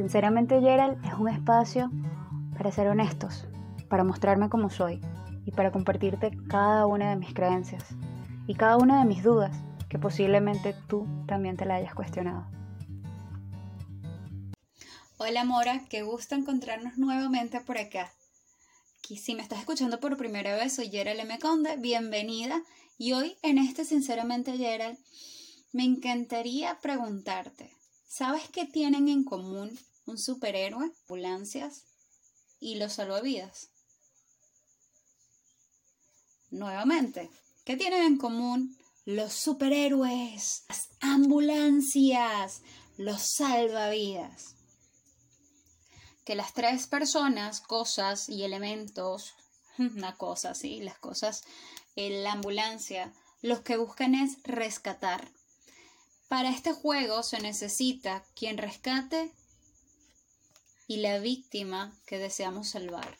[0.00, 1.90] Sinceramente, Gerald es un espacio
[2.56, 3.44] para ser honestos,
[3.90, 4.98] para mostrarme como soy
[5.44, 7.84] y para compartirte cada una de mis creencias
[8.46, 9.54] y cada una de mis dudas
[9.90, 12.46] que posiblemente tú también te la hayas cuestionado.
[15.18, 18.10] Hola Mora, qué gusto encontrarnos nuevamente por acá.
[19.02, 21.38] Si me estás escuchando por primera vez, soy Gerald M.
[21.40, 22.62] Conde, bienvenida.
[22.96, 24.96] Y hoy en este Sinceramente Gerald,
[25.72, 27.70] me encantaría preguntarte,
[28.06, 29.78] ¿sabes qué tienen en común
[30.10, 31.86] un superhéroe, ambulancias
[32.58, 33.70] y los salvavidas?
[36.50, 37.30] Nuevamente,
[37.64, 42.62] ¿qué tienen en común los superhéroes, las ambulancias,
[42.96, 44.56] los salvavidas?
[46.24, 49.34] Que las tres personas, cosas y elementos,
[49.78, 51.44] una cosa, sí, las cosas,
[51.94, 55.30] en la ambulancia, los que buscan es rescatar.
[56.28, 59.32] Para este juego se necesita quien rescate
[60.90, 63.16] y la víctima que deseamos salvar.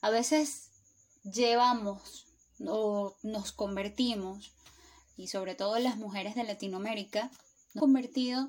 [0.00, 0.70] A veces
[1.24, 2.26] llevamos
[2.66, 4.54] o nos convertimos,
[5.18, 7.30] y sobre todo las mujeres de Latinoamérica, nos
[7.74, 8.48] hemos convertido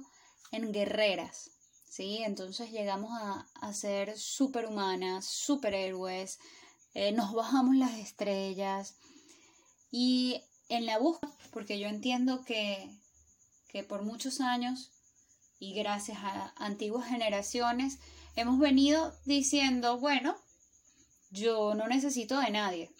[0.54, 1.52] en guerreras,
[1.90, 2.20] ¿sí?
[2.24, 6.40] Entonces llegamos a, ser superhumanas, superhéroes,
[6.94, 8.96] eh, nos bajamos las estrellas
[9.92, 12.98] y en la búsqueda, porque yo entiendo que,
[13.68, 14.90] que por muchos años
[15.62, 18.00] y gracias a antiguas generaciones
[18.36, 20.36] hemos venido diciendo, bueno,
[21.30, 22.92] yo no necesito de nadie.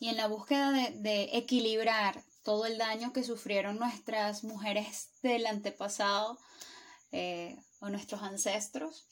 [0.00, 6.38] Y en la búsqueda de, equilibrar todo el daño que sufrieron nuestras mujeres del antepasado
[7.12, 9.06] eh, o nuestros ancestros,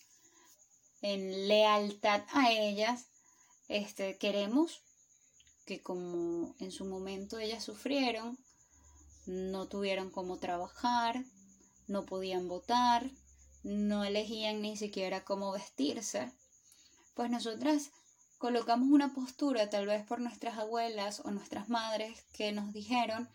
[1.03, 3.09] en lealtad a ellas,
[3.69, 4.81] este, queremos
[5.67, 8.39] que como en su momento ellas sufrieron,
[9.27, 11.23] no tuvieron cómo trabajar,
[11.91, 13.11] no podían votar,
[13.63, 16.33] no elegían ni siquiera cómo vestirse,
[17.15, 17.91] pues nosotras
[18.39, 23.29] colocamos una postura, tal vez por nuestras abuelas o nuestras madres, que nos dijeron,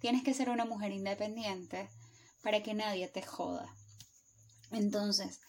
[0.00, 1.88] tienes que ser una mujer independiente
[2.42, 3.74] para que nadie te joda.
[4.70, 5.40] Entonces,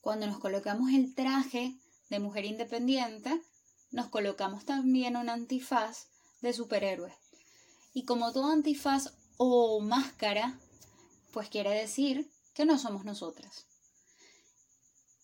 [0.00, 1.76] cuando nos colocamos el traje
[2.10, 3.40] de mujer independiente,
[3.90, 6.08] nos colocamos también un antifaz
[6.40, 7.14] de superhéroe.
[7.92, 10.58] Y como todo antifaz o máscara,
[11.34, 13.66] pues quiere decir que no somos nosotras.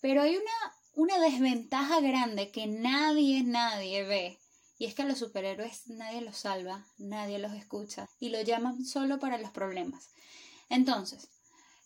[0.03, 4.39] Pero hay una una desventaja grande que nadie, nadie ve.
[4.79, 8.85] Y es que a los superhéroes nadie los salva, nadie los escucha y lo llaman
[8.85, 10.11] solo para los problemas.
[10.69, 11.29] Entonces,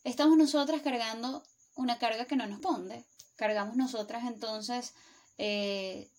[0.05, 1.43] estamos nosotras cargando
[1.75, 3.05] una carga que no nos ponde.
[3.37, 4.95] Cargamos nosotras entonces
[5.39, 6.11] eh,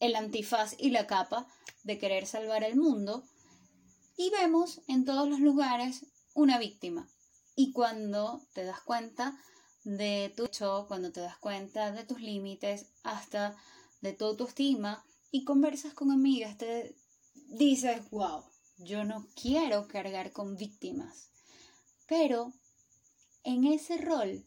[0.00, 1.46] el antifaz y la capa
[1.82, 3.24] de querer salvar el mundo
[4.16, 6.06] y vemos en todos los lugares
[6.38, 7.10] una víctima.
[7.56, 9.36] Y cuando te das cuenta,
[9.82, 13.56] de tu hecho, cuando te das cuenta de tus límites, hasta
[14.00, 16.94] de tu autoestima y conversas con amigas, te
[17.48, 18.44] dices, wow,
[18.76, 21.30] yo no quiero cargar con víctimas.
[22.06, 22.52] Pero
[23.42, 24.44] en ese rol,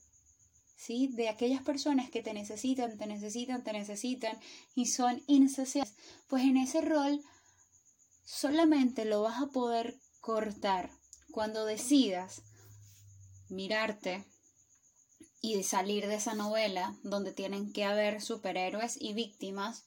[0.78, 1.10] ¿sí?
[1.12, 4.40] De aquellas personas que te necesitan, te necesitan, te necesitan
[4.76, 5.94] y son insaciables,
[6.28, 7.22] pues en ese rol
[8.24, 11.01] solamente lo vas a poder cortar
[11.32, 12.44] cuando decidas
[13.50, 14.26] mirarte
[15.42, 19.86] y salir de esa novela donde tienen que haber superhéroes y víctimas,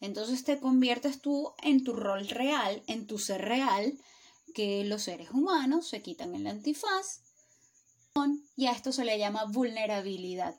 [0.00, 3.98] entonces te conviertes tú en tu rol real, en tu ser real,
[4.54, 7.22] que los seres humanos se quitan el antifaz
[8.56, 10.54] y a esto se le llama vulnerabilidad.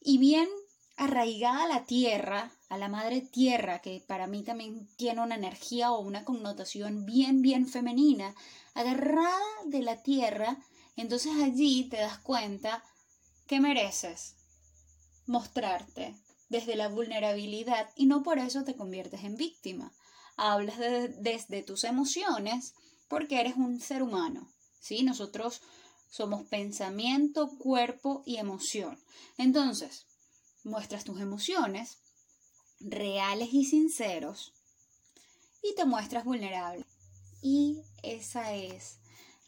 [0.00, 0.48] Y bien
[0.96, 5.92] arraigada a la tierra, a la madre tierra, que para mí también tiene una energía
[5.92, 8.34] o una connotación bien, bien femenina,
[8.74, 10.58] agarrada de la tierra,
[10.96, 12.82] entonces allí te das cuenta
[13.46, 14.36] que mereces
[15.26, 16.16] mostrarte
[16.48, 19.92] desde la vulnerabilidad y no por eso te conviertes en víctima.
[20.36, 22.74] Hablas desde tus emociones
[23.08, 24.48] porque eres un ser humano.
[24.80, 25.02] ¿sí?
[25.02, 25.62] Nosotros
[26.08, 28.98] somos pensamiento, cuerpo y emoción.
[29.38, 30.06] Entonces,
[30.66, 31.98] muestras tus emociones
[32.80, 34.52] reales y sinceros
[35.62, 36.84] y te muestras vulnerable.
[37.40, 38.98] Y esa es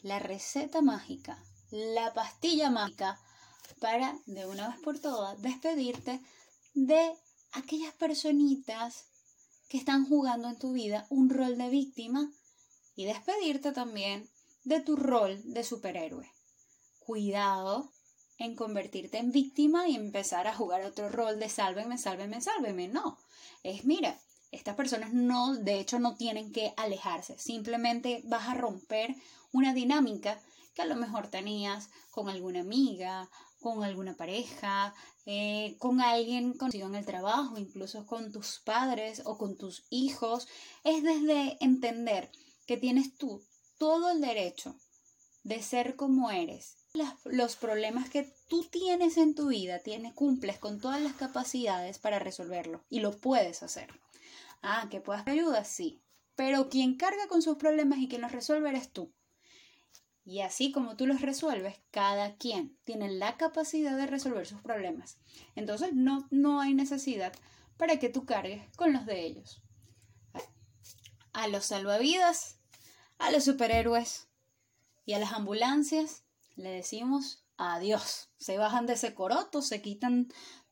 [0.01, 3.19] la receta mágica, la pastilla mágica
[3.79, 6.21] para, de una vez por todas, despedirte
[6.73, 7.13] de
[7.51, 9.05] aquellas personitas
[9.67, 12.31] que están jugando en tu vida un rol de víctima
[12.95, 14.29] y despedirte también
[14.63, 16.31] de tu rol de superhéroe.
[16.99, 17.91] Cuidado
[18.39, 22.87] en convertirte en víctima y empezar a jugar otro rol de sálveme, sálveme, sálveme.
[22.87, 23.19] No,
[23.63, 24.19] es mira,
[24.51, 29.15] estas personas no, de hecho, no tienen que alejarse, simplemente vas a romper
[29.51, 30.41] una dinámica
[30.73, 34.95] que a lo mejor tenías con alguna amiga, con alguna pareja,
[35.25, 40.47] eh, con alguien conocido en el trabajo, incluso con tus padres o con tus hijos.
[40.83, 42.31] Es desde entender
[42.65, 43.43] que tienes tú
[43.77, 44.75] todo el derecho
[45.43, 46.78] de ser como eres.
[47.25, 52.19] Los problemas que tú tienes en tu vida, tienes, cumples con todas las capacidades para
[52.19, 53.89] resolverlo y lo puedes hacer.
[54.61, 56.01] Ah, que puedas ayuda, sí.
[56.35, 59.11] Pero quien carga con sus problemas y quien los resuelve eres tú.
[60.25, 65.17] Y así como tú los resuelves, cada quien tiene la capacidad de resolver sus problemas.
[65.55, 67.33] Entonces no, no hay necesidad
[67.77, 69.61] para que tú cargues con los de ellos.
[71.33, 72.59] A los salvavidas,
[73.17, 74.27] a los superhéroes
[75.05, 76.23] y a las ambulancias
[76.59, 78.29] le decimos adiós.
[78.37, 80.27] Se bajan de ese coroto, se quitan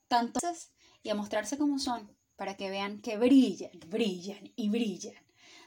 [0.07, 5.15] tantas y a mostrarse como son para que vean que brillan, brillan y brillan.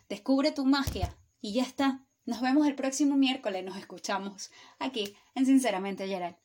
[0.08, 2.06] Descubre tu magia y ya está.
[2.26, 6.37] Nos vemos el próximo miércoles, nos escuchamos aquí en Sinceramente Gerald.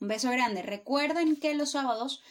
[0.00, 0.62] Un beso grande.
[0.62, 2.22] Recuerden que los sábados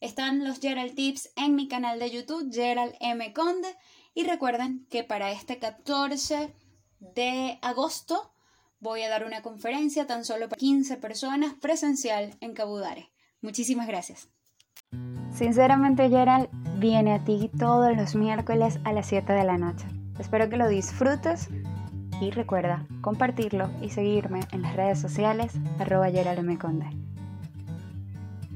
[0.00, 3.32] están los Gerald Tips en mi canal de YouTube, Gerald M.
[3.32, 3.74] Conde.
[4.12, 6.54] Y recuerden que para este 14
[6.98, 8.33] de agosto
[8.80, 13.10] voy a dar una conferencia tan solo para 15 personas presencial en Cabudare.
[13.40, 14.28] Muchísimas gracias.
[15.32, 16.48] Sinceramente, Gerald
[16.78, 19.86] viene a ti todos los miércoles a las 7 de la noche.
[20.18, 21.48] Espero que lo disfrutes
[22.20, 27.03] y recuerda compartirlo y seguirme en las redes sociales arroba Gerald